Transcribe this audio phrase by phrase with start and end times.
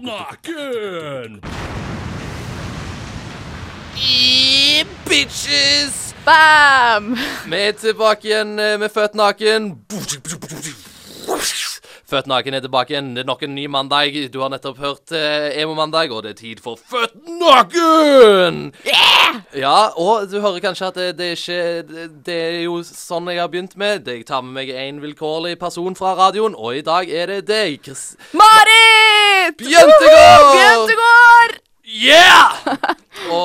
[0.00, 1.40] Naken!
[5.08, 6.14] Bitches!
[6.24, 7.16] Bam!
[7.46, 9.72] Vi er tilbake igjen eh, med Født naken.
[12.10, 13.12] Født naken er tilbake igjen.
[13.14, 14.16] Det er nok en ny mandag.
[14.34, 18.72] Du har nettopp hørt eh, Emo-mandag, og det er tid for Født naken!
[19.54, 23.30] Ja, og du hører kanskje at det, det er ikke det, det er jo sånn
[23.30, 24.10] jeg har begynt med.
[24.10, 27.78] Jeg tar med meg en vilkårlig person fra radioen, og i dag er det deg,
[27.84, 29.54] Chris Marit!
[29.62, 30.50] Bjøntegård!
[30.56, 31.60] Bjøntegård!
[31.86, 32.98] Yeah!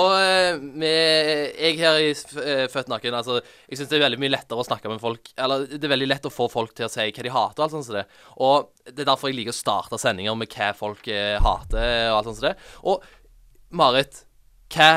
[0.06, 4.22] og eh, med, jeg her i eh, Født naken Altså, jeg syns det er veldig
[4.22, 6.88] mye lettere å snakke med folk Eller det er veldig lett å få folk til
[6.88, 8.06] å si hva de hater, og alt sånt som det.
[8.46, 12.20] Og det er derfor jeg liker å starte sendinger med hva folk eh, hater, og
[12.20, 12.56] alt sånt som det.
[12.86, 13.06] Og
[13.76, 14.24] Marit,
[14.74, 14.92] hva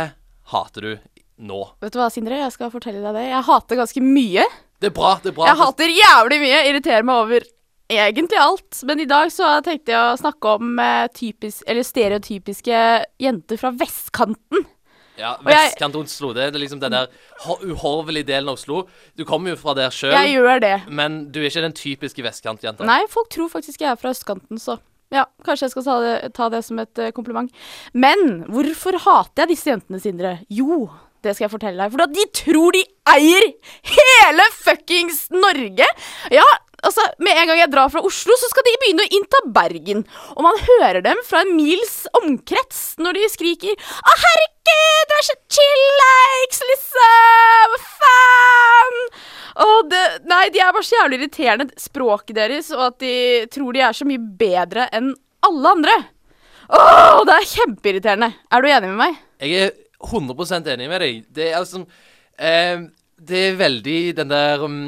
[0.52, 0.92] hater du
[1.38, 1.60] nå?
[1.82, 2.40] Vet du hva, Sindre?
[2.42, 3.28] Jeg skal fortelle deg det.
[3.30, 4.46] Jeg hater ganske mye.
[4.78, 5.48] Det er bra, det er bra.
[5.50, 6.64] Jeg hater jævlig mye.
[6.70, 7.46] Irriterer meg over
[7.88, 8.80] egentlig alt.
[8.86, 12.82] Men i dag så tenkte jeg å snakke om eh, typisk, eller stereotypiske
[13.22, 14.66] jenter fra vestkanten.
[15.18, 17.08] Ja, Vestkant Oslo, det er liksom den der
[17.66, 18.84] uhorvelige delen av Oslo.
[19.18, 20.74] Du kommer jo fra der sjøl, Jeg gjør det.
[20.88, 22.86] men du er ikke den typiske vestkantjenta.
[22.88, 24.78] Nei, folk tror faktisk jeg er fra østkanten, så
[25.14, 27.50] ja, kanskje jeg skal ta det, ta det som et eh, kompliment.
[27.96, 30.34] Men hvorfor hater jeg disse jentene, Sindre?
[30.52, 30.88] Jo,
[31.24, 31.94] det skal jeg fortelle deg.
[31.94, 32.82] For da, de tror de
[33.14, 33.46] eier
[33.94, 35.88] hele fuckings Norge!
[36.34, 36.44] Ja,
[36.86, 40.04] altså, med en gang jeg drar fra Oslo, så skal de begynne å innta Bergen.
[40.36, 45.26] Og man hører dem fra en mils omkrets når de skriker Å, herregud, du er
[45.28, 47.74] så chillax, liksom!
[47.74, 49.00] Hva faen?
[49.64, 53.16] Og det, nei, de er bare så jævlig irriterende, språket deres, og at de
[53.50, 55.10] tror de er så mye bedre enn
[55.48, 55.96] alle andre.
[56.68, 58.30] Åh, det er kjempeirriterende.
[58.52, 59.18] Er du enig med meg?
[59.42, 61.20] Jeg er 100% enig med deg.
[61.34, 61.86] Det er liksom
[62.38, 62.86] eh,
[63.18, 64.78] Det er veldig den der um,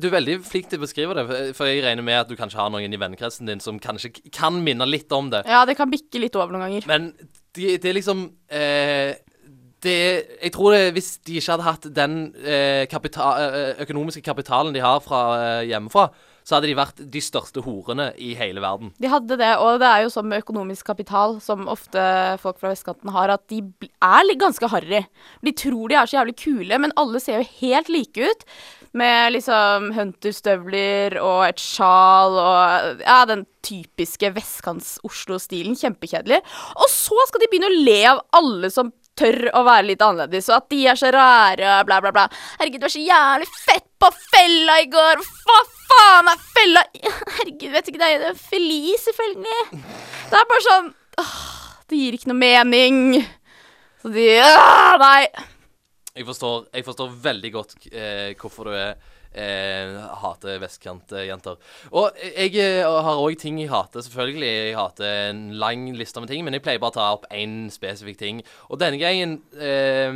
[0.00, 2.36] Du er veldig flink til å beskrive det, for- for jeg regner med at du
[2.38, 5.42] kanskje har noen i vennekretsen din som kanskje kan minne litt om det.
[5.46, 6.86] Ja, det kan bikke litt over noen ganger.
[6.86, 7.12] Men
[7.54, 9.14] det, det er liksom eh,
[9.82, 9.96] det,
[10.42, 14.80] Jeg tror det, hvis de ikke hadde hatt den eh, kapita, eh, økonomiske kapitalen de
[14.84, 15.22] har fra
[15.62, 16.10] eh, hjemmefra,
[16.44, 18.90] så hadde de vært de største horene i hele verden.
[18.98, 22.00] De hadde det, og det er jo sånn med økonomisk kapital, som ofte
[22.40, 23.60] folk fra vestkanten har, at de
[24.02, 25.02] er ganske harry.
[25.44, 28.44] De tror de er så jævlig kule, men alle ser jo helt like ut.
[28.98, 35.76] Med liksom hunterstøvler og et sjal og ja, den typiske vestkants-Oslo-stilen.
[35.78, 36.40] Kjempekjedelig.
[36.74, 38.90] Og så skal de begynne å le av alle som
[39.20, 42.24] tør å være litt annerledes, og at de er så rare og bla, bla, bla.
[42.60, 45.22] Herregud, du var så jævlig fett på fella i går.
[45.44, 45.58] Hva
[45.90, 46.84] faen er fella?
[47.36, 49.82] Herregud, vet ikke det, det er Felice, selvfølgelig.
[50.30, 50.90] Det er bare sånn
[51.20, 51.36] åh,
[51.90, 53.00] Det gir ikke noe mening.
[54.00, 55.24] Så de åh, Nei.
[56.20, 58.90] Jeg forstår, jeg forstår veldig godt eh, hvorfor du er
[59.34, 61.58] eh, hater vestkantjenter.
[61.92, 64.50] Og jeg eh, har òg ting jeg hater, selvfølgelig.
[64.50, 67.70] Jeg hater en lang liste med ting, men jeg pleier bare å ta opp én
[67.72, 68.42] spesifikk ting.
[68.68, 70.10] Og denne gangen eh,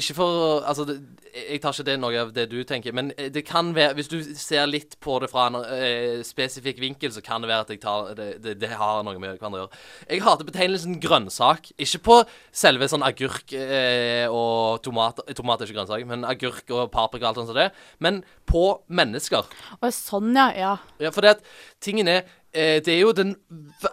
[0.00, 0.84] Ikke for Altså,
[1.30, 4.10] jeg tar ikke det noe av det du tenker, men eh, det kan være Hvis
[4.10, 7.74] du ser litt på det fra en eh, spesifikk vinkel, så kan det være at
[7.74, 9.80] jeg tar det, det, det har noe med hverandre å gjøre.
[10.10, 11.72] Jeg hater betegnelsen grønnsak.
[11.80, 12.18] Ikke på
[12.52, 17.30] selve sånn agurk eh, og tomat Tomat er ikke grønnsak, men agurk og paprika og
[17.30, 17.70] alt sånt som det.
[18.02, 19.46] Men på mennesker.
[19.80, 20.48] Og sånn, ja.
[20.56, 20.72] Ja.
[21.00, 21.42] Ja, for det at
[21.82, 23.36] tingen er eh, Det er jo den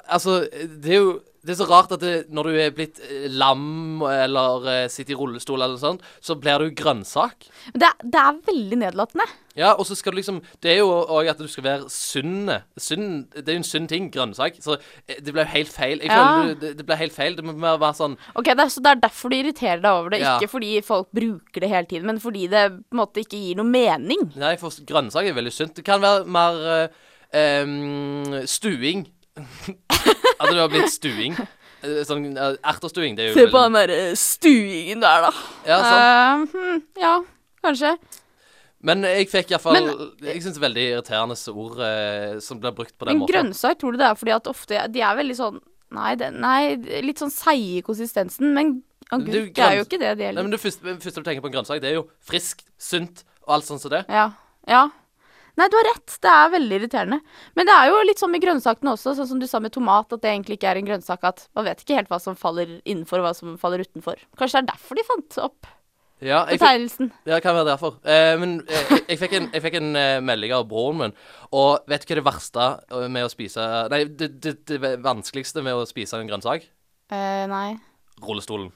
[0.09, 1.11] Altså, det er jo
[1.47, 5.15] det er så rart at det, når du er blitt eh, lam eller eh, sitter
[5.15, 7.47] i rullestol eller noe sånt, så blir du grønnsak.
[7.73, 9.25] Men det, det er veldig nedlatende.
[9.57, 11.87] Ja, og så skal du liksom Det er jo òg at du skal være.
[11.89, 14.59] Sunn Det er jo en sunn ting, grønnsak.
[14.61, 14.75] Så
[15.07, 16.03] eh, det blir jo helt feil.
[16.03, 16.19] Jeg Ja.
[16.19, 17.35] føler du, det, det blir helt feil.
[17.39, 19.91] Det må bare være sånn Ok, det er, Så det er derfor du irriterer deg
[20.03, 20.21] over det.
[20.21, 20.35] Ja.
[20.37, 23.57] Ikke fordi folk bruker det hele tiden, men fordi det på en måte ikke gir
[23.57, 24.27] noe mening.
[24.37, 25.73] Nei, for grønnsak er veldig sunt.
[25.79, 27.05] Det kan være mer eh,
[27.41, 29.07] em, stuing.
[30.39, 31.35] at du har blitt stuing.
[31.83, 33.15] Eh, Sånn uh, erterstuing.
[33.17, 35.31] Det er jo Se på veldig- den derre stuingen der, da.
[35.67, 36.53] Ja, sant.
[36.53, 37.11] Eh, hm, ja,
[37.63, 37.91] kanskje.
[38.87, 42.71] Men jeg fikk iallfall Men- Jeg syns det er veldig irriterende ord eh, som blir
[42.77, 43.33] brukt på den Men måten.
[43.33, 45.59] grønnsak, tror du det er fordi at ofte De er veldig sånn
[45.91, 48.53] Nei, det, nei litt sånn seige i konsistensen.
[48.53, 50.43] Men agurk Du, er jo ikke det, det Nei, heller.
[50.43, 53.23] men Det første, det første du tenker på en grønnsak, det er jo friskt, sunt
[53.47, 54.03] og alt sånt som det.
[54.09, 54.31] Ja.
[54.67, 54.89] ja.
[55.57, 56.17] Nei, du har rett.
[56.21, 57.17] Det er veldig irriterende.
[57.57, 60.11] Men det er jo litt sånn med grønnsakene også, sånn som du sa med tomat,
[60.13, 61.23] at det egentlig ikke er en grønnsak.
[61.25, 64.21] At man vet ikke helt hva som faller innenfor, og hva som faller utenfor.
[64.37, 65.71] Kanskje det er derfor de fant opp
[66.21, 67.09] Ja, betegnelsen.
[67.13, 67.97] fikk, ja, kan være derfor.
[68.05, 71.17] Eh, men eh, jeg, jeg fikk en, jeg fikk en eh, melding av broren min,
[71.53, 75.61] og vet du hva det verste eh, med å spise Nei, det, det, det vanskeligste
[75.65, 76.65] med å spise en grønnsak?
[77.13, 77.75] Eh, nei.
[78.25, 78.71] Rullestolen.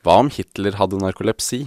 [0.00, 1.66] Hva om Hitler hadde narkolepsi?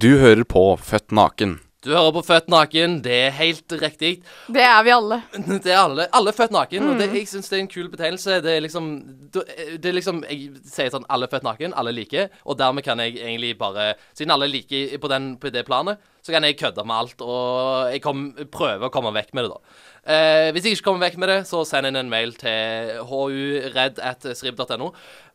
[0.00, 1.58] Du hører på Født naken.
[1.80, 4.10] Du hører på Født naken, det er helt riktig.
[4.52, 5.16] Det er vi alle.
[5.64, 8.40] Det er alle, alle født naken, og det, jeg syns det er en kul betegnelse.
[8.44, 8.88] Det er liksom
[9.32, 13.00] Det er liksom Jeg sier sånn alle er født naken, alle liker, og dermed kan
[13.00, 16.84] jeg egentlig bare Siden alle liker på, den, på det planet, så kan jeg kødde
[16.84, 19.80] med alt, og jeg kom, prøver å komme vekk med det, da.
[20.04, 24.90] Eh, hvis jeg ikke kommer vekk med det, så send inn en mail til huredd.srib.no,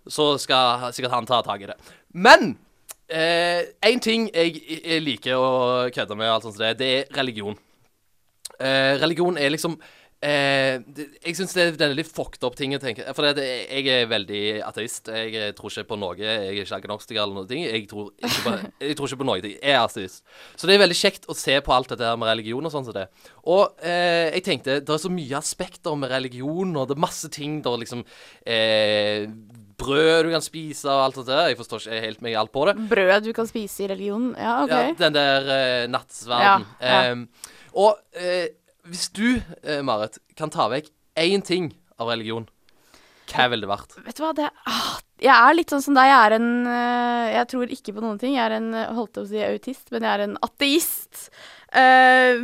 [0.05, 1.79] så skal sikkert han ta tak i det.
[2.13, 2.53] Men
[3.09, 5.49] én ting jeg, jeg liker å
[5.93, 7.57] kødde med, alt sånt, det, det er religion.
[8.59, 9.73] Eh, religion er liksom
[10.23, 13.45] eh, det, Jeg syns det er en litt fucked up ting å tenke For det,
[13.67, 15.11] jeg er veldig ateist.
[15.11, 16.15] Jeg eh, tror ikke på noe.
[16.19, 17.59] Jeg er ikke agnostiker eller noe.
[17.59, 18.55] Jeg tror ikke på,
[18.85, 19.41] jeg tror ikke på noe.
[19.43, 20.23] Jeg er ateist.
[20.55, 22.87] Så det er veldig kjekt å se på alt dette her med religion og sånn
[22.87, 23.07] som det.
[23.43, 27.31] Og eh, jeg tenkte det er så mye aspekter med religion, og det er masse
[27.33, 28.05] ting der liksom
[28.47, 29.27] eh,
[29.75, 31.49] Brød du kan spise og alt det der.
[31.51, 32.75] Jeg forstår ikke helt meg alt på det.
[32.89, 34.33] Brød du kan spise i religionen.
[34.39, 34.71] Ja, OK.
[34.71, 36.67] Ja, den der uh, nattsverden.
[36.79, 37.11] Ja, ja.
[37.11, 37.25] Um,
[37.75, 38.45] og uh,
[38.87, 42.47] hvis du, uh, Marit, kan ta vekk én ting av religion,
[43.31, 43.97] hva ville det vært?
[44.05, 44.91] Vet du hva, det ah,
[45.23, 46.11] Jeg er litt sånn som deg.
[46.11, 48.35] Jeg er en uh, Jeg tror ikke på noen ting.
[48.37, 51.29] Jeg er en holdt jeg å si autist, men jeg er en ateist.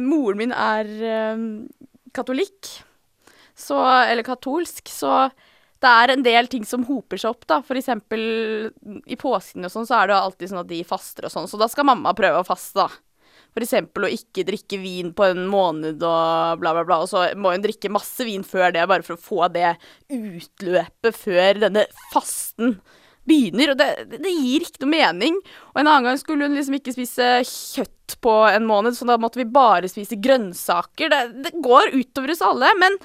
[0.01, 0.89] Moren min er
[2.11, 2.67] katolikk.
[3.55, 4.89] Så Eller katolsk.
[4.91, 5.29] Så
[5.81, 7.61] det er en del ting som hoper seg opp, da.
[7.65, 8.21] For eksempel
[9.09, 11.49] i påsken og sånn, så er det alltid sånn at de faster og sånn.
[11.49, 12.89] Så da skal mamma prøve å faste, da.
[13.51, 17.01] For eksempel å ikke drikke vin på en måned og bla, bla, bla.
[17.03, 19.73] Og så må hun drikke masse vin før det, bare for å få det
[20.13, 22.77] utløpet før denne fasten
[23.27, 23.73] begynner.
[23.73, 23.89] Og det,
[24.21, 25.41] det gir ikke noe mening.
[25.73, 29.17] Og en annen gang skulle hun liksom ikke spise kjøtt på en måned, så da
[29.19, 31.11] måtte vi bare spise grønnsaker.
[31.11, 32.71] Det, det går utover oss alle.
[32.79, 33.01] Men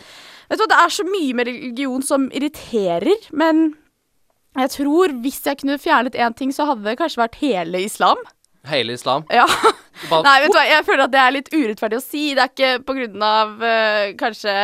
[0.48, 3.28] vet du hva, det er så mye med religion som irriterer.
[3.32, 3.68] Men
[4.56, 8.20] jeg tror hvis jeg kunne fjernet én ting, så hadde det kanskje vært hele islam.
[8.66, 9.26] Hele islam?
[9.30, 9.46] Ja.
[10.26, 12.24] Nei, vet du hva, jeg føler at det er litt urettferdig å si.
[12.36, 14.54] Det er ikke på grunn av eh, kanskje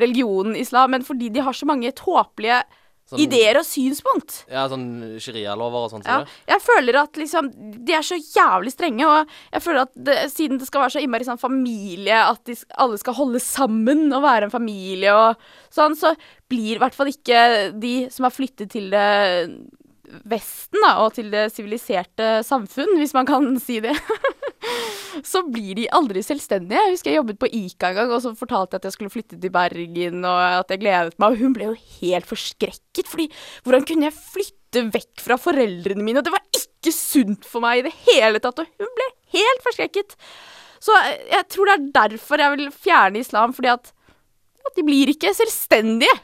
[0.00, 2.62] religionen islam, men fordi de har så mange tåpelige
[3.10, 4.40] sånn, ideer og synspunkt.
[4.50, 4.86] Ja, sånn
[5.22, 6.08] sharia-lover og sånt.
[6.08, 7.50] Ja, jeg føler at liksom
[7.84, 11.04] De er så jævlig strenge, og jeg føler at det, siden det skal være så
[11.04, 15.96] innmari sånn familie, at de, alle skal holde sammen og være en familie og sånn,
[15.98, 16.14] så
[16.50, 17.40] blir i hvert fall ikke
[17.80, 19.08] de som har flyttet til det
[20.30, 23.94] Vesten, da, og til det siviliserte samfunn, hvis man kan si det.
[25.22, 26.80] så blir de aldri selvstendige.
[26.80, 29.12] Jeg husker jeg jobbet på Ica en gang, og så fortalte jeg at jeg skulle
[29.14, 33.28] flytte til Bergen, og at jeg gledet meg, og hun ble jo helt forskrekket, fordi
[33.62, 36.24] hvordan kunne jeg flytte vekk fra foreldrene mine?
[36.24, 40.16] Det var ikke sunt for meg i det hele tatt, og hun ble helt forskrekket.
[40.84, 40.92] Så
[41.30, 43.92] jeg tror det er derfor jeg vil fjerne islam, fordi at,
[44.66, 46.16] at de blir ikke selvstendige.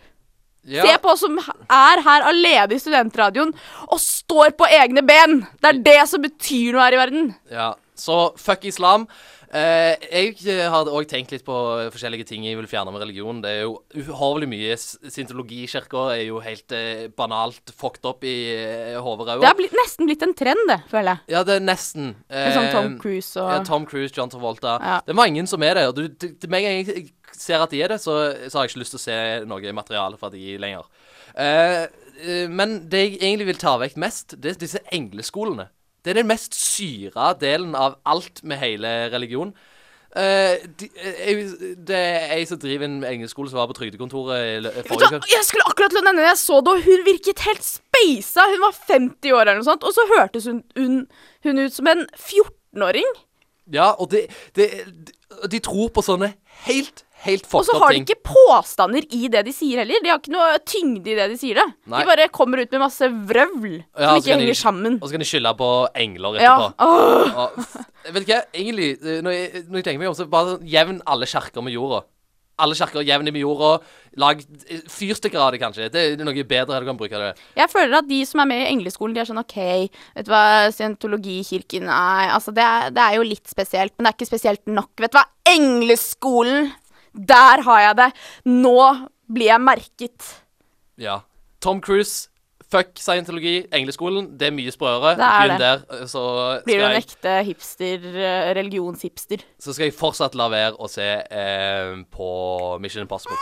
[0.68, 3.54] Ja, Se på oss som er her alene i studentradioen
[3.86, 5.38] og står på egne ben.
[5.56, 7.30] Det er det som betyr noe her i verden.
[7.48, 7.70] ja.
[8.00, 9.06] Så fuck islam.
[9.50, 11.54] Eh, jeg eh, har òg tenkt litt på
[11.90, 13.40] forskjellige ting jeg vil fjerne med religion.
[13.42, 14.76] Det er jo uhorvelig mye.
[14.78, 20.06] Scientologikirka er jo helt eh, banalt fucked up i eh, hodet Det har blitt, nesten
[20.06, 21.34] blitt en trend, det, føler jeg.
[21.34, 22.12] Ja, det er nesten.
[22.30, 24.76] Eh, sånn Tom Eh, Cruise og Ja, Tom Cruise, John Travolta.
[24.78, 25.00] Ja.
[25.06, 25.88] Det er mange som er det.
[25.90, 28.76] Og du, med en gang jeg ser at de er det, så, så har jeg
[28.76, 29.18] ikke lyst til å se
[29.50, 30.86] noe materiale fra de lenger.
[31.34, 35.70] Eh, men det jeg egentlig vil ta vekk mest, det er disse engleskolene.
[36.04, 39.52] Det er den mest syra delen av alt med hele religion.
[40.10, 44.66] Uh, de, eh, jeg, det er ei som driver en engelskskole som var på trygdekontoret
[44.88, 45.28] forrige uke.
[45.30, 46.32] Jeg skulle akkurat til å nevne det.
[46.32, 48.48] Jeg så det, og hun virket helt speisa.
[48.50, 51.04] Hun var 50 år eller noe sånt, og så hørtes hun, hun,
[51.46, 53.12] hun ut som en 14-åring.
[53.70, 54.24] Ja, og det,
[54.58, 55.14] det, de,
[55.52, 56.32] de tror på sånne
[56.66, 60.00] helt, helt Og så har de ikke påstander i det de sier heller.
[60.04, 61.66] De har ikke noe tyngde i det de sier det.
[61.90, 62.02] Nei.
[62.02, 64.98] De bare kommer ut med masse vrøvl Ja, som ikke henger de- sammen.
[65.00, 66.54] Og så kan de skylde på engler Ja.
[66.56, 66.74] etterpå.
[66.78, 67.36] Åh.
[67.44, 70.56] Og, vet du hva, egentlig, eh, når jeg, når jeg tenker meg om, så bare
[70.56, 72.04] sånn, jevn alle kjerker med jorda.
[72.60, 73.80] Alle kjerker jevn med jorda.
[74.20, 75.86] Lag fyrstikker fyrstykker av det, kanskje.
[75.90, 77.30] Det er noe bedre du kan bruke det.
[77.56, 80.30] Jeg føler at de som er med i engleskolen, de er sånn OK, vet du
[80.30, 84.32] hva, scientologikirken Nei, altså, det er, det er jo litt spesielt, men det er ikke
[84.32, 84.90] spesielt nok.
[85.00, 86.72] Vet du hva, engleskolen!
[87.14, 88.10] Der har jeg det!
[88.46, 88.76] Nå
[89.30, 90.28] blir jeg merket.
[91.00, 91.20] Ja.
[91.62, 92.28] Tom Cruise,
[92.70, 94.30] fuck scientologi, engleskolen.
[94.38, 95.16] Det er mye sprøere.
[95.18, 96.06] Det er Begynn der.
[96.10, 96.22] Så
[96.66, 99.42] Blir du en jeg, ekte hipster, eh, religionshipster?
[99.60, 102.30] så skal jeg fortsatt la være å se eh, på
[102.82, 103.36] Mission Impossible.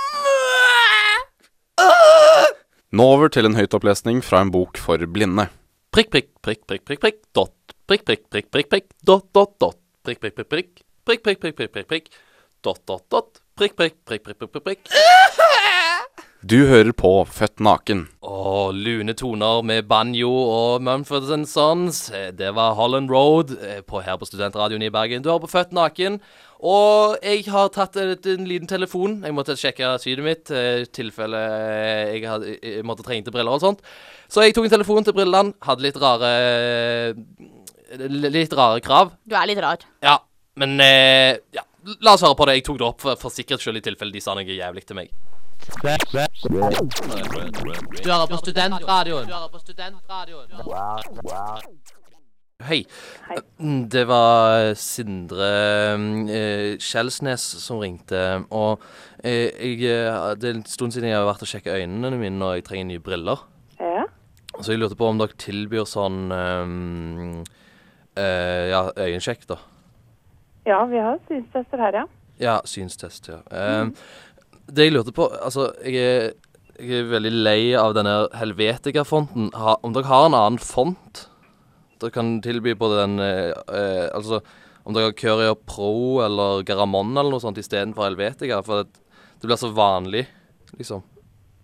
[2.88, 5.48] Nå over til en høytopplesning fra en bok for blinde.
[5.92, 7.52] Prikk, prikk, prikk, prikk, prikk, prikk, dot.
[7.88, 9.76] Prikk, prikk, prikk, prikk, prikk, dot, dot, dot.
[10.04, 10.72] Prikk, prikk, prikk, prikk.
[11.08, 12.08] Prikk, prikk, prikk, prikk, prikk, prikk.
[12.64, 13.40] Dot, dot, dot.
[13.58, 14.90] Prikk, prikk, prikk, prikk, prikk, prikk.
[16.46, 18.04] Du hører på Født naken.
[18.22, 22.04] Og lune toner med banjo og Mumford Sons.
[22.14, 25.24] Eh, Det var Holland Road eh, på, her på Studentradioen i Bergen.
[25.24, 26.20] Du hører på Født naken.
[26.62, 29.18] Og jeg har tatt en, en liten telefon.
[29.26, 31.42] Jeg måtte sjekke synet mitt eh, i tilfelle
[32.14, 33.82] jeg, hadde, jeg måtte trengte briller og sånt.
[34.30, 35.56] Så jeg tok en telefon til brillene.
[35.66, 36.32] Hadde litt rare
[37.98, 39.16] Litt rare krav.
[39.26, 39.82] Du er litt rar.
[40.04, 40.20] Ja,
[40.60, 41.64] men eh, ja.
[42.02, 42.54] La oss høre på det.
[42.58, 44.99] Jeg tok det opp for, for sikkerhets skyld i tilfelle de sa noe jævlig til
[44.99, 45.12] meg.
[45.68, 46.56] Du
[48.08, 49.30] hører på Studentradioen.
[52.66, 52.80] Hei.
[53.62, 55.50] Mm, Det var Sindre
[56.35, 58.23] eh, Skjelsnes som ringte.
[58.50, 58.82] Og
[59.23, 62.35] eh, jeg, eh, det er en stund siden jeg har vært og sjekket øynene mine
[62.40, 63.38] når jeg trenger nye briller.
[63.78, 64.08] Ja.
[64.58, 66.66] Så jeg lurte på om dere tilbyr sånn eh,
[68.18, 69.61] eh, Ja, øyensjekk, da.
[70.68, 72.04] Ja, vi har synstester her, ja.
[72.38, 73.40] Ja, synstest, ja.
[73.50, 73.88] Eh,
[74.68, 76.28] Det jeg lurte på Altså, jeg er,
[76.78, 79.50] jeg er veldig lei av denne Helvetica-fonten.
[79.56, 81.25] Om dere har en annen font
[81.98, 84.40] dere kan tilby på den eh, eh, Altså,
[84.87, 88.62] om dere har Curia Pro eller Garamond eller noe sånt istedenfor Helvetica.
[88.64, 89.02] For det,
[89.40, 90.25] det blir så vanlig,
[90.78, 91.02] liksom.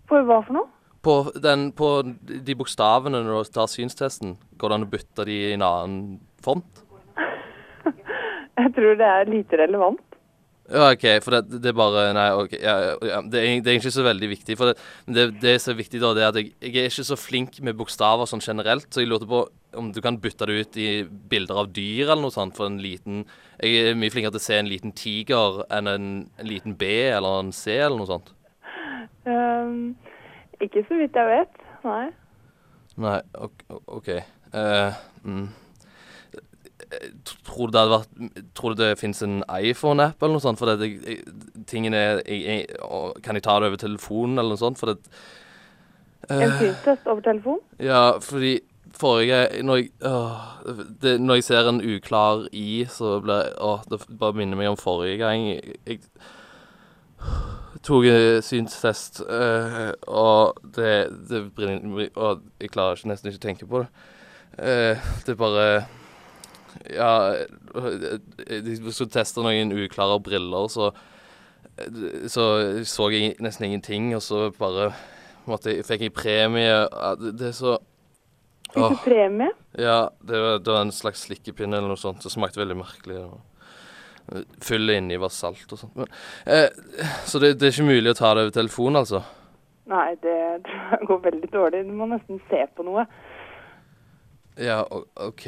[0.09, 0.69] På hva for noe?
[1.05, 1.87] På, den, på
[2.25, 5.97] de bokstavene når du tar synstesten, går det an å bytte de i en annen
[6.41, 6.81] font?
[8.55, 10.03] Jeg tror det er lite relevant.
[10.65, 12.73] Ja, OK, for det, det er bare Nei, ok, ja,
[13.05, 14.55] ja, det, er, det er ikke så veldig viktig.
[14.57, 17.05] For det, det, det som er viktig, da, det er at jeg, jeg er ikke
[17.05, 19.43] så flink med bokstaver sånn generelt, så jeg lurte på
[19.77, 22.79] om du kan bytte det ut i bilder av dyr eller noe sånt for en
[22.79, 23.25] liten
[23.59, 26.07] Jeg er mye flinkere til å se en liten tiger enn en,
[26.39, 28.31] en liten B eller en C eller noe sånt.
[29.27, 29.95] Um,
[30.63, 31.61] ikke så vidt jeg vet.
[31.85, 32.07] Nei.
[33.03, 33.63] Nei, ok.
[33.99, 34.09] ok.
[34.55, 34.97] Uh,
[35.27, 35.47] mm.
[37.45, 40.59] Tror du det hadde vært Tror du det finnes en iPhone-app eller noe sånt?
[40.61, 41.23] For det, jeg,
[41.69, 44.81] tingene jeg, jeg, Kan jeg ta det over telefonen eller noe sånt?
[44.81, 44.99] For det
[46.29, 47.59] En Eh, synstest over telefon?
[47.79, 48.59] Ja, fordi
[48.97, 50.39] forrige Når jeg, åh,
[51.01, 54.71] det, når jeg ser en uklar i, så blir jeg Åh, det bare minner meg
[54.71, 55.47] om forrige gang.
[55.49, 55.99] Jeg, jeg
[57.83, 63.47] tok en synstest, eh, og det, det brenner Og jeg klarer ikke, nesten ikke å
[63.47, 63.87] tenke på det.
[64.55, 65.65] Uh, det er bare
[66.91, 67.11] Ja,
[68.45, 70.91] jeg skulle teste noen uklare briller, så
[72.31, 72.43] så
[72.87, 74.93] så jeg nesten ingenting, og så bare
[75.45, 76.77] måtte jeg, fikk jeg premie.
[77.19, 77.77] Det, er så
[78.71, 79.51] Fikk du premie?
[79.79, 82.23] Ja, det var, det var en slags slikkepinne eller noe sånt.
[82.23, 83.21] Det smakte veldig merkelig.
[84.63, 85.95] Fyllet inni var salt og sånt.
[85.99, 86.11] Men,
[86.49, 86.69] eh,
[87.27, 89.21] så det, det er ikke mulig å ta det over telefon, altså?
[89.91, 91.83] Nei, det tror jeg går veldig dårlig.
[91.87, 93.05] Du må nesten se på noe.
[94.57, 94.81] Ja,
[95.27, 95.45] OK.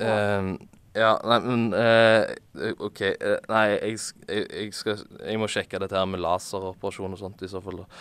[0.00, 0.54] Ehm,
[0.96, 3.02] ja, nei, men uh, OK.
[3.22, 7.44] Uh, nei, jeg, jeg, jeg skal Jeg må sjekke dette her med laseroperasjon og sånt
[7.46, 7.84] i så fall.
[7.84, 8.00] da.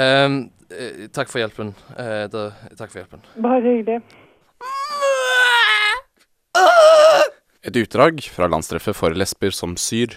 [0.00, 0.40] Ehm,
[0.72, 1.74] eh, takk for hjelpen.
[1.98, 2.46] Eh, da,
[2.78, 3.26] takk for hjelpen.
[3.44, 4.00] Bare hyggelig.
[7.60, 10.16] Et utdrag fra landstreffet for lesber som syr.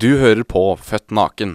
[0.00, 1.54] Du hører på Født naken.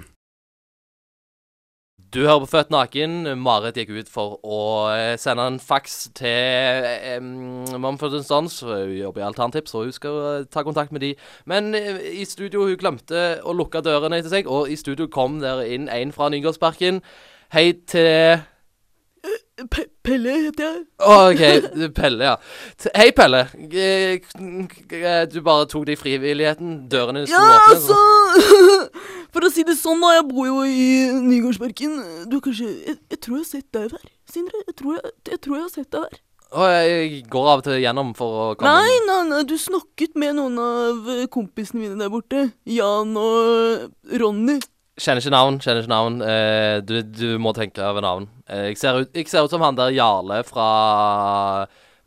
[2.14, 3.28] Du hører på Født naken.
[3.38, 6.88] Marit gikk ut for å eh, sende en faks til
[7.20, 8.56] um, Mumford Stans.
[8.66, 11.12] Hun jobber i Alternativ, og hun skal eh, ta kontakt med de.
[11.46, 15.62] Men i studio hun glemte å lukke dørene etter seg, og i studio kom der
[15.62, 17.04] inn en fra Nygårdsparken.
[17.54, 18.42] Hei til
[19.70, 20.80] Pelle heter jeg.
[21.06, 21.92] OK.
[21.98, 22.36] Pelle, ja.
[22.98, 23.44] Hei, Pelle.
[25.32, 26.88] Du bare tok deg frivilligheten.
[26.92, 27.76] Dørene sto Ja, åpne.
[27.76, 28.00] altså
[29.34, 30.16] For å si det sånn, da.
[30.18, 30.90] Jeg bor jo i
[31.24, 31.94] Nygårdsparken.
[32.32, 34.64] Du kanskje jeg, jeg tror jeg har sett deg der, Sindre.
[34.68, 36.20] Jeg tror jeg, jeg tror jeg har sett deg der.
[36.52, 40.18] Og jeg går av og til gjennom for å komme Nei, nei, nei, du snakket
[40.20, 42.42] med noen av kompisene mine der borte.
[42.68, 43.86] Jan og
[44.20, 44.58] Ronny.
[45.00, 46.18] Kjenner ikke navn, kjenner ikke navn.
[46.26, 48.28] Eh, du, du må tenke over navn.
[48.50, 50.68] Eh, jeg, ser ut, jeg ser ut som han der Jarle fra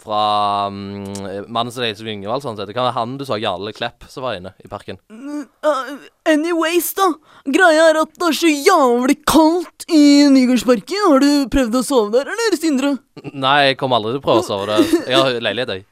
[0.04, 1.06] Fra um,
[1.48, 2.68] Mannen som leter Yngvald, sånn sett.
[2.68, 4.98] Det kan være han du så, Jarle Klepp, som var inne i parken.
[5.08, 5.94] Uh,
[6.28, 7.06] anyways, da.
[7.48, 11.08] Greia er at det er så jævlig kaldt i Nygårdsparken.
[11.08, 12.92] Har du prøvd å sove der, eller, Sindre?
[13.32, 14.84] Nei, jeg kommer aldri til å prøve å sove der.
[15.08, 15.88] Jeg har leilighet, jeg.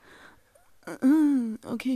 [1.00, 1.88] Uh, ok.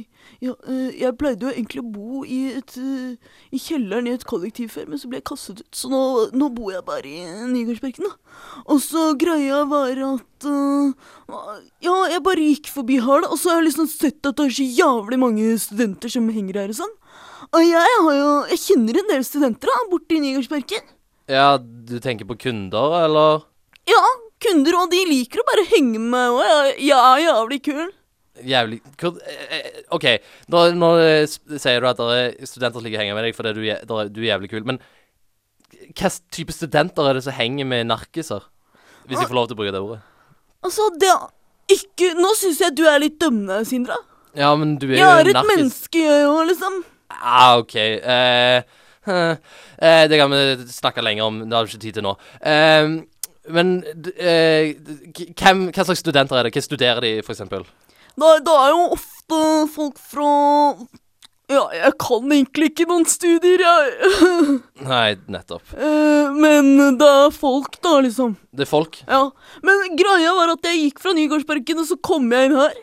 [0.45, 4.27] Ja, eh, jeg pleide jo egentlig å bo i, et, eh, i kjelleren i et
[4.29, 5.71] kollektiv før, men så ble jeg kastet ut.
[5.77, 6.01] Så nå,
[6.37, 8.37] nå bor jeg bare i Nygårdsparken, da.
[8.73, 10.93] Og så greia var at uh,
[11.85, 14.51] Ja, jeg bare gikk forbi her, da, og så har jeg liksom sett at det
[14.51, 16.95] er så jævlig mange studenter som henger her og sånn.
[17.55, 20.95] Og jeg har jo Jeg kjenner en del studenter da, borte i Nygårdsparken.
[21.33, 23.47] Ja, du tenker på kunder, eller?
[23.89, 24.03] Ja,
[24.43, 27.89] kunder, og de liker å bare henge med meg, og jeg, jeg er jævlig kul.
[28.45, 30.05] Jævlig eh, eh, OK,
[30.53, 31.25] nå, nå eh,
[31.57, 34.11] sier du at det er studenter som liker å henge med deg fordi du, er-
[34.13, 34.81] du er jævlig kul, men
[35.97, 38.45] hva type studenter er det som henger med narkiser?
[39.07, 40.01] Hvis jeg får lov til å bruke det ordet.
[40.67, 41.27] Altså, det er
[41.77, 43.97] ikke Nå syns jeg du er litt dømmende, Sindre.
[44.37, 45.07] Ja, men du er jo narkis.
[45.07, 46.77] Jeg er et menneske, jeg òg, liksom.
[47.17, 47.75] Ah, OK.
[47.79, 48.59] Eh,
[49.87, 50.43] eh, det kan vi
[50.75, 51.41] snakke lenger om.
[51.47, 52.15] Det har vi ikke tid til nå.
[53.57, 53.73] Men
[54.19, 54.75] eh,
[55.39, 56.55] hvem, hva slags studenter er det?
[56.57, 57.67] Hva studerer de, for eksempel?
[58.17, 59.41] Det, det er jo ofte
[59.75, 60.31] folk fra
[61.53, 64.17] Ja, jeg kan egentlig ikke noen studier, jeg.
[64.89, 65.75] Nei, nettopp.
[65.79, 68.35] Eh, Men det er folk, da, liksom.
[68.57, 68.99] Det er folk.
[69.07, 69.29] Ja.
[69.63, 72.75] Men greia var at jeg gikk fra Nygårdsparken, og så kom jeg inn her.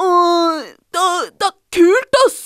[0.00, 0.62] Og
[0.94, 1.04] det,
[1.36, 2.40] det er kult, ass!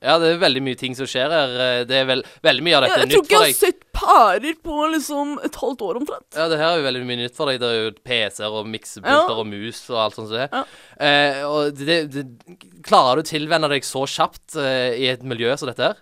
[0.00, 1.50] Ja, det er veldig mye ting som skjer her.
[1.60, 3.28] Eh, Det er vel, veldig mye av dette dette er nytt for deg.
[3.28, 6.28] jeg tror ikke jeg har sett pærer på liksom et halvt år omtrent.
[6.38, 7.58] Ja, det her er jo veldig mye nytt for deg.
[7.60, 9.36] Det er jo PC-er og miksepulter Ja.
[9.42, 10.48] og mus og alt sånt som det.
[10.52, 10.62] Ja.
[11.04, 12.24] Eh, og det, det,
[12.86, 16.00] klarer du å tilvenne deg så kjapt eh, i et miljø som dette her?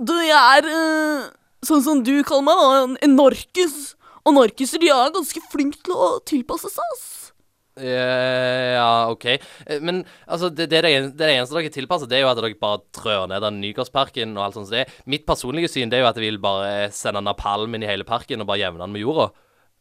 [0.00, 1.28] Du, jeg er eh,
[1.68, 3.96] sånn som du kaller meg, da, en, en narkis.
[4.24, 7.32] Og narkiser de er ganske flinke til å tilpasse seg, ass.
[7.80, 9.26] Eh, ja, OK.
[9.32, 12.54] Eh, men altså, det, det, det, det eneste dere tilpasser, det er jo at dere
[12.60, 14.86] bare trør ned den Nygårdsparken og alt sånt det.
[15.10, 18.06] Mitt personlige syn det er jo at jeg vil bare sende napalm inn i hele
[18.08, 19.30] parken og bare jevne den med jorda.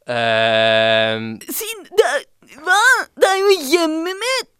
[0.10, 2.08] Uh, Siden det
[2.64, 2.82] hva?
[3.20, 4.56] Det er jo hjemmet mitt!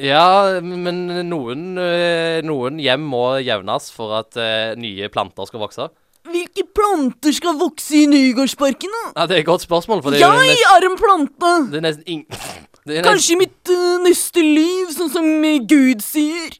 [0.00, 5.88] ja, men noen, eh, noen hjem må jevnes for at uh, nye planter skal vokse.
[6.32, 9.02] Hvilke planter skal vokse i Nygårdsparken, da?
[9.16, 11.52] Ja, Det er et godt spørsmål, for det er jo Jeg nesten, er en plante!
[11.72, 12.22] det er nesten ing...
[12.86, 16.50] Det er Kanskje i mitt uh, neste liv, sånn som eh, Gud sier.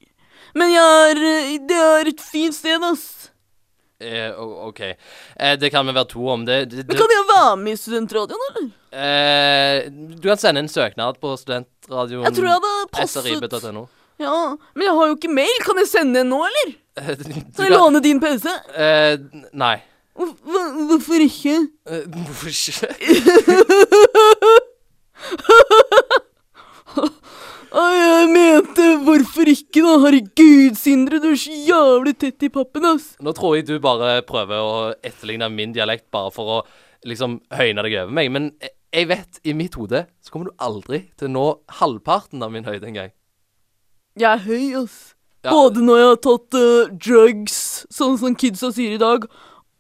[0.55, 3.09] Men jeg er uh, Det er et fint sted, ass.
[4.03, 4.81] eh, OK.
[4.85, 6.45] Eh, det kan vi være to om.
[6.47, 8.69] Det, det, Men det kan jeg være med i studentradioen, eller?
[8.93, 12.25] eh, Du kan sende en søknad på studentradioen.
[12.29, 13.25] Jeg tror jeg hadde passet.
[14.23, 14.37] Ja,
[14.77, 15.57] Men jeg har jo ikke mail.
[15.67, 16.75] Kan jeg sende en nå, eller?
[17.03, 17.15] Eh,
[17.57, 18.47] Kan jeg låne din PC?
[18.77, 19.17] eh,
[19.53, 19.77] Nei.
[20.13, 20.37] Hva-
[20.93, 21.57] Hvorfor ikke?
[21.89, 22.87] Eh, Hvorfor ikke?
[27.73, 29.95] Jeg mente hvorfor ikke, da?
[30.03, 33.15] Herregud, Sindre, du er så jævlig tett i pappen, ass.
[33.25, 36.59] Nå tror jeg du bare prøver å etterligne min dialekt bare for å
[37.09, 38.29] liksom høyne deg over meg.
[38.35, 38.51] Men
[38.93, 41.47] jeg vet, i mitt hode så kommer du aldri til å nå
[41.81, 43.17] halvparten av min høyde engang.
[44.21, 44.99] Jeg er høy, ass.
[45.43, 45.51] Ja.
[45.51, 47.59] Både når jeg har tatt uh, drugs,
[47.91, 49.25] sånn som kidsa sier i dag,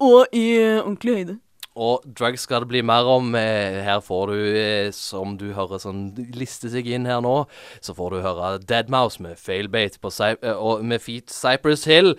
[0.03, 1.37] og i uh, ordentlig høyde.
[1.77, 3.35] Og drugs skal det bli mer om.
[3.35, 7.47] Eh, Her får du, eh, som du hører sånn liste seg inn her nå,
[7.81, 12.15] så får du høre Deadmouse med Failbait på eh, og med Feet Cypress Hill.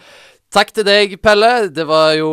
[0.53, 1.69] Takk til deg, Pelle.
[1.73, 2.29] Det var jo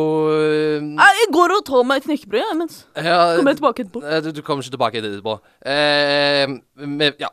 [0.80, 2.82] jeg går og tar meg et knekkebrød, jeg, mens.
[2.96, 4.02] ja, Kommer jeg tilbake etterpå.
[4.24, 5.38] Du, du kommer ikke tilbake etterpå.
[5.64, 7.28] Eh, med, ja.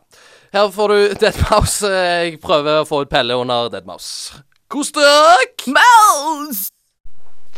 [0.56, 1.92] Her får du Deadmouse.
[1.92, 4.40] Jeg prøver å få ut Pelle under Deadmouse.
[4.72, 5.44] Kos dere!
[5.68, 6.72] Mouse!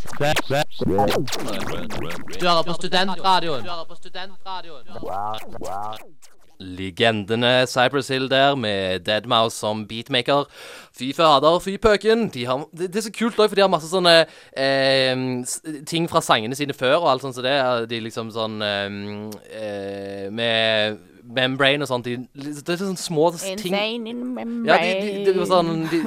[0.00, 0.08] Du
[2.46, 3.66] hører på Studentradioen.
[6.60, 10.44] Legendene Cypress Hill der, med Deadmouse som beatmaker.
[10.92, 12.28] Fy fader, fy pøken.
[12.28, 15.16] De har, det, er så kult òg, for de har masse sånne eh,
[15.88, 17.56] ting fra sangene sine før og alt sånt som det.
[17.90, 18.88] De liksom sånn eh,
[19.56, 21.00] eh, Med
[21.36, 22.04] membrane og sånt.
[22.08, 24.66] De, det er sånne små ting Insane in membrane.
[24.68, 24.90] ja, de,
[25.24, 26.00] de, det var sånn de,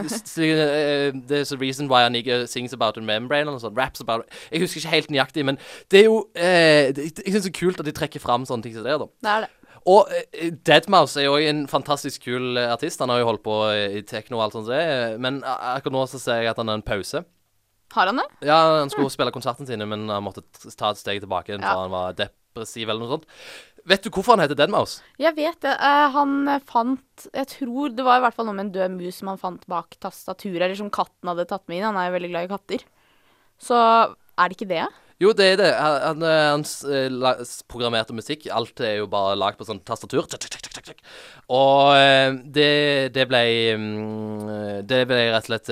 [0.50, 3.78] eh, There's a reason why a nigger sings about a membrane eller noe sånt.
[3.80, 4.40] Raps about it.
[4.52, 5.60] Jeg husker ikke helt nøyaktig, men
[5.92, 8.64] det er jo eh, det, Jeg syns det er kult at de trekker fram sånne
[8.68, 8.98] ting som det.
[9.00, 9.52] da Det er det.
[9.84, 13.02] Og uh, Deadmouse er jo en fantastisk kul eh, artist.
[13.04, 14.70] Han har jo holdt på eh, i tekno og alt sånt.
[14.72, 17.24] det, eh, Men akkurat nå så ser jeg at han har en pause.
[17.94, 18.26] Har han det?
[18.48, 20.42] Ja, Han skulle spille konserten sine, men han måtte
[20.80, 21.60] ta et steg tilbake Ja.
[21.62, 23.28] for han var depressiv eller noe sånt.
[23.89, 25.04] Vet du hvorfor han heter Deadmouse?
[25.19, 25.74] Jeg vet det.
[25.76, 28.96] Uh, han eh, fant Jeg tror det var i hvert fall noe med en død
[28.96, 31.89] mus som han fant bak tastaturet, eller som katten hadde tatt med inn.
[31.89, 32.86] Han er jo veldig glad i katter.
[33.60, 34.86] Så er det ikke det?
[35.22, 35.67] Jo, det er det.
[35.76, 38.48] Han, han, eh, han programmerte musikk.
[38.56, 40.26] Alt er jo bare lagd på sånn tastatur.
[41.54, 41.91] Og
[42.56, 42.72] det,
[43.13, 43.43] det ble
[43.78, 45.69] mm, Det ble rett og slett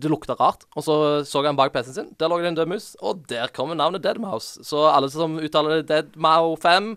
[0.00, 0.64] Det lukta rart.
[0.72, 0.96] Og så
[1.28, 2.12] så han bak PC-en sin.
[2.16, 4.64] Der lå det en død mus, og der kommer navnet Deadmouse.
[4.64, 6.94] Så alle som uttaler Deadmau 5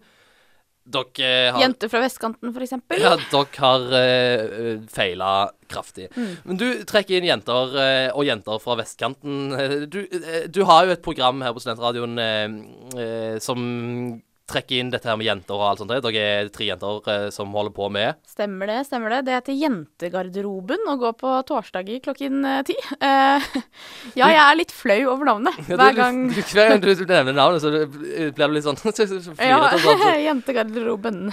[0.86, 3.02] Dere har Jenter fra vestkanten, eksempel.
[3.02, 5.30] Ja, dere har uh, feila
[5.72, 6.12] kraftig.
[6.14, 6.36] Mm.
[6.46, 9.40] Men du trekker inn jenter uh, og jenter fra vestkanten.
[9.58, 13.66] Eh, Du, uh, du har jo et program her på Studentradioen uh, eh, som
[14.46, 15.90] trekker inn dette her med jenter og alt sånt.
[16.06, 19.22] Dere er tre jenter eh, som holder på med Stemmer det, stemmer det.
[19.26, 22.78] Det heter Jentegarderoben og går på torsdager klokken eh, ti.
[23.06, 23.44] Eh,
[24.18, 26.22] ja, jeg er litt flau over navnet hver gang.
[26.32, 28.80] du, Hver gang du, du nevner navnet, så blir du litt sånn.
[29.46, 31.26] Ja, sånn, så- jentegarderoben.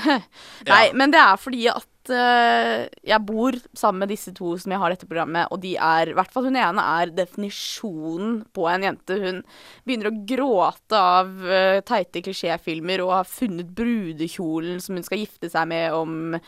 [0.68, 4.82] Nei, men det er fordi at eh, jeg bor sammen med disse to som jeg
[4.82, 8.86] har dette programmet, og de er, i hvert fall hun ene, er definisjonen på en
[8.88, 9.18] jente.
[9.22, 9.42] Hun
[9.86, 15.50] begynner å gråte av uh, teite klisjéfilmer og har funnet brudekjolen som hun skal gifte
[15.52, 16.38] seg med om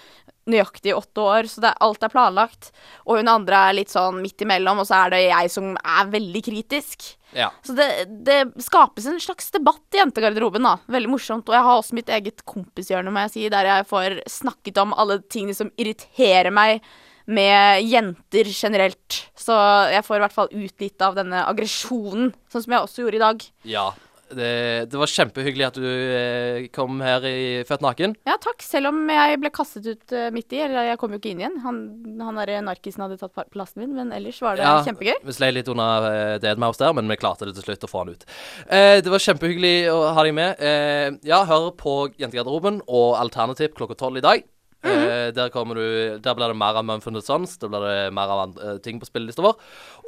[0.50, 2.70] nøyaktig åtte år, så det, alt er planlagt.
[3.06, 6.10] Og hun andre er litt sånn midt imellom, og så er det jeg som er
[6.12, 7.06] veldig kritisk.
[7.34, 7.48] Ja.
[7.66, 7.88] Så det,
[8.26, 10.76] det skapes en slags debatt i jentegarderoben, da.
[10.92, 11.48] Veldig morsomt.
[11.48, 14.94] Og jeg har også mitt eget kompishjørne, må jeg si, der jeg får snakket om
[14.96, 16.84] alle tingene som irriterer meg
[17.24, 19.20] med jenter generelt.
[19.38, 19.54] Så
[19.92, 23.20] jeg får i hvert fall ut litt av denne aggresjonen, sånn som jeg også gjorde
[23.20, 23.46] i dag.
[23.76, 23.86] ja.
[24.30, 28.14] Det, det var kjempehyggelig at du eh, kom her i Født naken.
[28.26, 28.62] Ja, takk.
[28.64, 31.42] Selv om jeg ble kastet ut eh, midt i, eller jeg kom jo ikke inn
[31.44, 31.58] igjen.
[31.64, 31.80] Han,
[32.24, 34.78] han der narkisen hadde tatt plassen min, men ellers var det Ja.
[34.86, 35.20] kjempegøy.
[35.28, 38.04] Vi slei litt under uh, Deadmouse der, men vi klarte det til slutt å få
[38.04, 38.24] han ut.
[38.68, 40.56] Eh, det var kjempehyggelig å ha deg med.
[40.64, 44.44] Eh, ja, hør på Jentegarderoben og Alternativ klokka tolv i dag.
[44.84, 47.56] Eh, der, kommer du, der blir det mer av Mumford Sons.
[47.58, 49.56] Der blir det mer av andre ting på spillelista vår.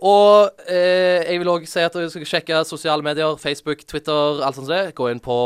[0.04, 3.36] Og eh, jeg vil òg si at du skal sjekke sosiale medier.
[3.40, 4.68] Facebook, Twitter, alt sånt.
[4.68, 4.94] det.
[4.98, 5.36] Gå inn på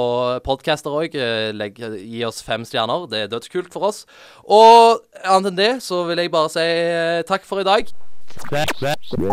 [0.46, 1.14] podcaster òg.
[1.14, 3.06] Gi oss fem stjerner.
[3.10, 4.04] Det er dødskult for oss.
[4.44, 7.84] Og annet enn det så vil jeg bare si eh, takk for i dag.
[8.30, 9.26] Du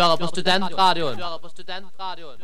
[0.00, 1.16] hører på Studentradioen.
[1.16, 2.38] Du hører på Studentradioen.